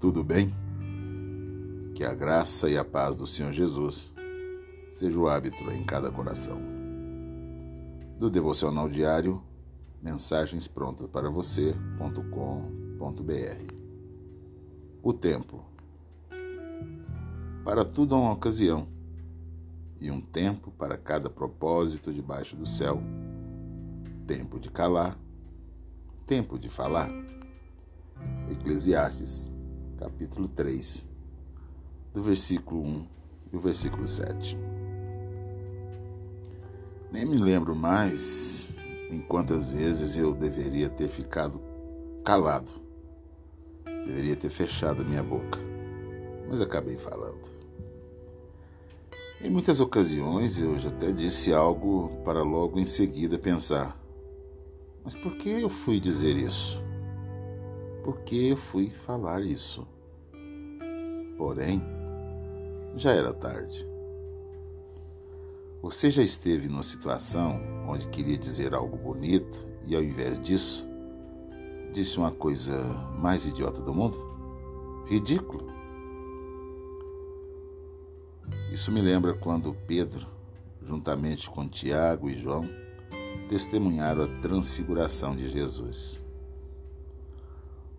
Tudo 0.00 0.22
bem? 0.22 0.54
Que 1.92 2.04
a 2.04 2.14
graça 2.14 2.70
e 2.70 2.78
a 2.78 2.84
paz 2.84 3.16
do 3.16 3.26
Senhor 3.26 3.52
Jesus 3.52 4.14
seja 4.92 5.18
o 5.18 5.28
hábito 5.28 5.68
em 5.72 5.82
cada 5.82 6.08
coração. 6.08 6.60
Do 8.16 8.30
devocional 8.30 8.88
diário, 8.88 9.42
mensagens 10.00 10.68
prontas 10.68 11.08
para 11.08 11.28
você.com.br. 11.28 11.74
O 15.02 15.12
tempo. 15.12 15.64
Para 17.64 17.84
tudo 17.84 18.14
há 18.14 18.18
uma 18.18 18.32
ocasião, 18.32 18.86
e 20.00 20.12
um 20.12 20.20
tempo 20.20 20.70
para 20.70 20.96
cada 20.96 21.28
propósito 21.28 22.12
debaixo 22.12 22.54
do 22.54 22.64
céu. 22.64 23.02
Tempo 24.28 24.60
de 24.60 24.70
calar, 24.70 25.18
tempo 26.24 26.56
de 26.56 26.68
falar. 26.68 27.10
Eclesiastes, 28.48 29.50
capítulo 29.98 30.46
3, 30.48 31.04
do 32.14 32.22
versículo 32.22 32.82
1 32.82 33.06
e 33.52 33.56
o 33.56 33.60
versículo 33.60 34.06
7. 34.06 34.56
Nem 37.10 37.26
me 37.26 37.36
lembro 37.36 37.74
mais 37.74 38.68
em 39.10 39.20
quantas 39.20 39.70
vezes 39.70 40.16
eu 40.16 40.34
deveria 40.34 40.88
ter 40.88 41.08
ficado 41.08 41.60
calado. 42.24 42.70
Deveria 43.84 44.36
ter 44.36 44.50
fechado 44.50 45.04
minha 45.04 45.22
boca, 45.22 45.58
mas 46.48 46.60
acabei 46.60 46.96
falando. 46.96 47.50
Em 49.40 49.50
muitas 49.50 49.80
ocasiões 49.80 50.58
eu 50.60 50.78
já 50.78 50.90
até 50.90 51.10
disse 51.12 51.52
algo 51.52 52.10
para 52.24 52.42
logo 52.42 52.78
em 52.78 52.86
seguida 52.86 53.38
pensar: 53.38 53.98
mas 55.04 55.14
por 55.16 55.36
que 55.36 55.48
eu 55.48 55.68
fui 55.68 55.98
dizer 55.98 56.36
isso? 56.36 56.87
Por 58.08 58.20
que 58.20 58.48
eu 58.48 58.56
fui 58.56 58.88
falar 58.88 59.42
isso? 59.42 59.86
Porém, 61.36 61.82
já 62.96 63.12
era 63.12 63.34
tarde. 63.34 63.86
Você 65.82 66.10
já 66.10 66.22
esteve 66.22 66.68
numa 66.68 66.82
situação 66.82 67.60
onde 67.86 68.08
queria 68.08 68.38
dizer 68.38 68.72
algo 68.72 68.96
bonito 68.96 69.62
e, 69.86 69.94
ao 69.94 70.02
invés 70.02 70.40
disso, 70.40 70.88
disse 71.92 72.16
uma 72.16 72.30
coisa 72.30 72.82
mais 73.20 73.44
idiota 73.44 73.82
do 73.82 73.92
mundo? 73.92 74.16
Ridículo. 75.04 75.70
Isso 78.72 78.90
me 78.90 79.02
lembra 79.02 79.34
quando 79.34 79.76
Pedro, 79.86 80.26
juntamente 80.82 81.50
com 81.50 81.68
Tiago 81.68 82.30
e 82.30 82.34
João, 82.34 82.66
testemunharam 83.50 84.24
a 84.24 84.40
transfiguração 84.40 85.36
de 85.36 85.50
Jesus. 85.50 86.26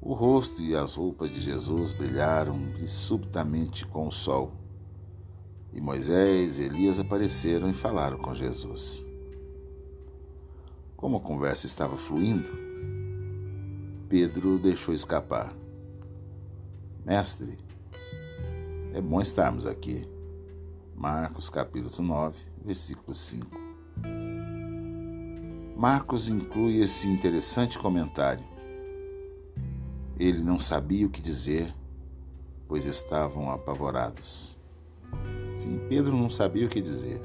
O 0.02 0.14
rosto 0.14 0.62
e 0.62 0.76
as 0.76 0.96
roupas 0.96 1.30
de 1.30 1.42
Jesus 1.42 1.92
brilharam 1.92 2.58
subitamente 2.88 3.86
com 3.86 4.08
o 4.08 4.12
sol. 4.12 4.54
E 5.74 5.82
Moisés 5.82 6.58
e 6.58 6.64
Elias 6.64 7.00
apareceram 7.00 7.70
e 7.70 7.74
falaram 7.74 8.18
com 8.18 8.34
Jesus. 8.34 9.06
Como 10.96 11.18
a 11.18 11.22
conversa 11.22 11.66
estava 11.66 11.98
fluindo, 11.98 12.50
Pedro 14.08 14.58
deixou 14.58 14.94
escapar. 14.94 15.54
Mestre, 17.06 17.58
é 18.94 19.02
bom 19.02 19.20
estarmos 19.22 19.66
aqui. 19.66 20.08
Marcos 20.96 21.50
capítulo 21.50 22.08
9, 22.08 22.40
versículo 22.66 23.14
5. 23.14 23.48
Marcos 25.76 26.30
inclui 26.30 26.82
esse 26.82 27.08
interessante 27.08 27.78
comentário. 27.78 28.59
Ele 30.20 30.44
não 30.44 30.60
sabia 30.60 31.08
o 31.08 31.10
que 31.10 31.22
dizer, 31.22 31.74
pois 32.68 32.86
estavam 32.86 33.50
apavorados. 33.50 34.58
Sim, 35.56 35.80
Pedro 35.88 36.12
não 36.12 36.30
sabia 36.30 36.66
o 36.66 36.70
que 36.70 36.82
dizer. 36.82 37.22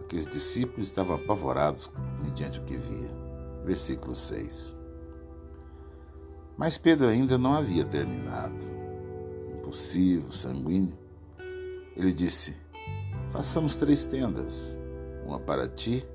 Aqueles 0.00 0.26
discípulos 0.26 0.86
estavam 0.86 1.16
apavorados 1.16 1.90
mediante 2.24 2.60
o 2.60 2.64
que 2.64 2.76
via. 2.76 3.10
Versículo 3.62 4.14
6. 4.14 4.74
Mas 6.56 6.78
Pedro 6.78 7.08
ainda 7.08 7.36
não 7.36 7.52
havia 7.52 7.84
terminado. 7.84 8.64
Impulsivo, 9.58 10.32
sanguíneo, 10.32 10.96
ele 11.96 12.12
disse: 12.12 12.56
Façamos 13.30 13.76
três 13.76 14.06
tendas, 14.06 14.78
uma 15.26 15.40
para 15.40 15.68
ti, 15.68 16.06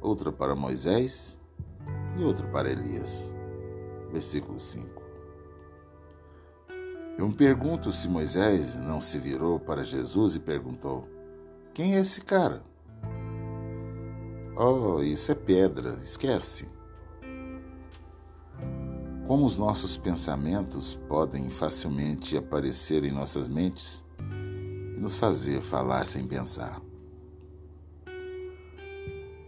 outra 0.00 0.30
para 0.30 0.54
Moisés 0.54 1.40
e 2.18 2.22
outra 2.22 2.46
para 2.48 2.70
Elias. 2.70 3.34
Versículo 4.12 4.58
5. 4.58 5.10
Eu 7.20 7.28
me 7.28 7.34
pergunto 7.34 7.92
se 7.92 8.08
Moisés 8.08 8.74
não 8.76 8.98
se 8.98 9.18
virou 9.18 9.60
para 9.60 9.84
Jesus 9.84 10.36
e 10.36 10.40
perguntou: 10.40 11.06
Quem 11.74 11.94
é 11.94 12.00
esse 12.00 12.22
cara? 12.22 12.64
Oh, 14.56 15.02
isso 15.02 15.30
é 15.30 15.34
pedra, 15.34 16.00
esquece. 16.02 16.66
Como 19.26 19.44
os 19.44 19.58
nossos 19.58 19.96
pensamentos 19.96 20.98
podem 21.08 21.50
facilmente 21.50 22.36
aparecer 22.36 23.04
em 23.04 23.12
nossas 23.12 23.48
mentes 23.48 24.04
nos 24.98 25.16
fazer 25.16 25.60
falar 25.60 26.06
sem 26.06 26.26
pensar. 26.26 26.80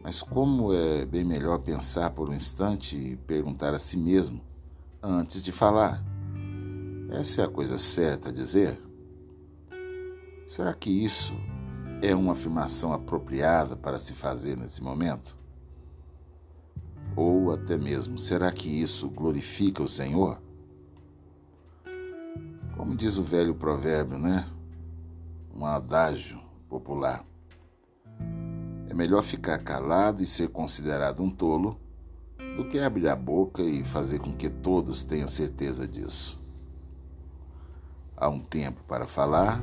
Mas 0.04 0.22
como 0.22 0.74
é 0.74 1.06
bem 1.06 1.24
melhor 1.24 1.58
pensar 1.60 2.10
por 2.10 2.28
um 2.28 2.34
instante 2.34 2.96
e 2.96 3.16
perguntar 3.16 3.72
a 3.72 3.78
si 3.78 3.96
mesmo 3.96 4.51
antes 5.02 5.42
de 5.42 5.50
falar? 5.50 6.02
Essa 7.10 7.42
é 7.42 7.44
a 7.44 7.48
coisa 7.48 7.78
certa 7.78 8.28
a 8.28 8.32
dizer? 8.32 8.78
Será 10.46 10.72
que 10.72 10.90
isso 10.90 11.34
é 12.00 12.14
uma 12.14 12.32
afirmação 12.32 12.92
apropriada 12.92 13.76
para 13.76 13.98
se 13.98 14.12
fazer 14.12 14.56
nesse 14.56 14.82
momento? 14.82 15.36
Ou 17.16 17.52
até 17.52 17.76
mesmo, 17.76 18.18
será 18.18 18.50
que 18.52 18.68
isso 18.68 19.10
glorifica 19.10 19.82
o 19.82 19.88
Senhor? 19.88 20.40
Como 22.76 22.96
diz 22.96 23.18
o 23.18 23.22
velho 23.22 23.54
provérbio, 23.54 24.18
né? 24.18 24.48
um 25.54 25.66
adágio 25.66 26.40
popular. 26.68 27.24
É 28.88 28.94
melhor 28.94 29.22
ficar 29.22 29.58
calado 29.58 30.22
e 30.22 30.26
ser 30.26 30.48
considerado 30.48 31.22
um 31.22 31.30
tolo 31.30 31.78
do 32.56 32.64
que 32.68 32.78
abrir 32.78 33.08
a 33.08 33.16
boca 33.16 33.62
e 33.62 33.82
fazer 33.82 34.18
com 34.18 34.32
que 34.32 34.48
todos 34.48 35.04
tenham 35.04 35.28
certeza 35.28 35.86
disso. 35.86 36.40
Há 38.16 38.28
um 38.28 38.40
tempo 38.40 38.82
para 38.86 39.06
falar, 39.06 39.62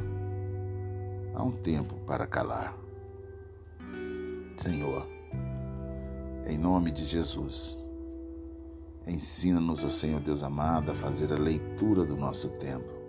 há 1.34 1.44
um 1.44 1.52
tempo 1.52 1.96
para 2.06 2.28
calar. 2.28 2.76
Senhor, 4.58 5.08
em 6.46 6.58
nome 6.58 6.92
de 6.92 7.06
Jesus, 7.06 7.78
ensina-nos, 9.08 9.84
ó 9.84 9.90
Senhor 9.90 10.20
Deus 10.20 10.44
amado, 10.44 10.92
a 10.92 10.96
fazer 10.96 11.32
a 11.32 11.38
leitura 11.38 12.04
do 12.04 12.18
nosso 12.18 12.50
tempo 12.50 13.00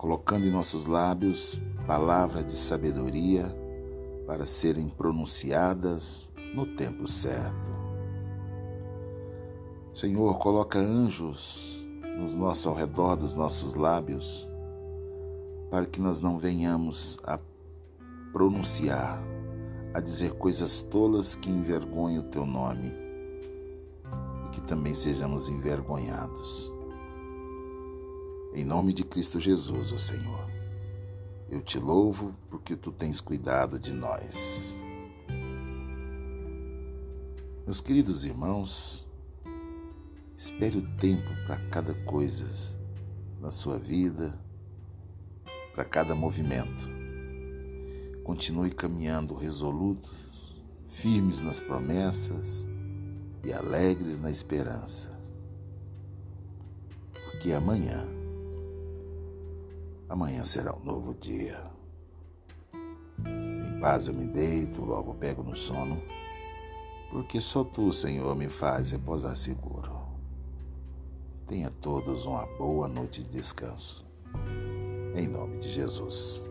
colocando 0.00 0.46
em 0.46 0.50
nossos 0.50 0.86
lábios 0.86 1.60
palavras 1.86 2.46
de 2.46 2.56
sabedoria 2.56 3.54
para 4.26 4.46
serem 4.46 4.88
pronunciadas 4.88 6.32
no 6.54 6.64
tempo 6.74 7.06
certo. 7.06 7.79
Senhor, 9.92 10.38
coloca 10.38 10.78
anjos 10.78 11.84
nos 12.16 12.36
nossos, 12.36 12.66
ao 12.66 12.74
redor 12.74 13.16
dos 13.16 13.34
nossos 13.34 13.74
lábios, 13.74 14.48
para 15.68 15.84
que 15.84 16.00
nós 16.00 16.20
não 16.20 16.38
venhamos 16.38 17.18
a 17.24 17.38
pronunciar, 18.32 19.20
a 19.92 20.00
dizer 20.00 20.32
coisas 20.34 20.82
tolas 20.82 21.34
que 21.34 21.50
envergonhem 21.50 22.20
o 22.20 22.24
teu 22.24 22.46
nome 22.46 22.92
e 24.46 24.50
que 24.50 24.60
também 24.60 24.94
sejamos 24.94 25.48
envergonhados. 25.48 26.70
Em 28.54 28.64
nome 28.64 28.92
de 28.92 29.04
Cristo 29.04 29.40
Jesus, 29.40 29.92
ó 29.92 29.98
Senhor, 29.98 30.46
eu 31.50 31.60
te 31.60 31.78
louvo 31.78 32.32
porque 32.48 32.76
tu 32.76 32.92
tens 32.92 33.20
cuidado 33.20 33.78
de 33.78 33.92
nós. 33.92 34.80
Meus 37.66 37.80
queridos 37.80 38.24
irmãos, 38.24 39.06
espere 40.40 40.78
o 40.78 40.96
tempo 40.96 41.28
para 41.46 41.58
cada 41.68 41.92
coisa 41.92 42.46
na 43.42 43.50
sua 43.50 43.76
vida, 43.76 44.40
para 45.74 45.84
cada 45.84 46.14
movimento. 46.14 46.88
Continue 48.24 48.70
caminhando 48.70 49.34
resolutos, 49.34 50.64
firmes 50.88 51.40
nas 51.40 51.60
promessas 51.60 52.66
e 53.44 53.52
alegres 53.52 54.18
na 54.18 54.30
esperança. 54.30 55.14
Porque 57.12 57.52
amanhã 57.52 58.08
Amanhã 60.08 60.42
será 60.42 60.74
um 60.74 60.82
novo 60.82 61.14
dia. 61.14 61.62
Em 63.22 63.78
paz 63.78 64.06
eu 64.06 64.14
me 64.14 64.26
deito, 64.26 64.82
logo 64.82 65.14
pego 65.14 65.42
no 65.42 65.54
sono, 65.54 66.02
porque 67.10 67.40
só 67.40 67.62
tu, 67.62 67.92
Senhor, 67.92 68.34
me 68.34 68.48
faz 68.48 68.90
repousar 68.90 69.36
seguro. 69.36 69.99
Tenha 71.50 71.68
todos 71.82 72.26
uma 72.26 72.46
boa 72.46 72.86
noite 72.86 73.24
de 73.24 73.28
descanso. 73.30 74.06
Em 75.16 75.26
nome 75.26 75.58
de 75.58 75.68
Jesus. 75.68 76.44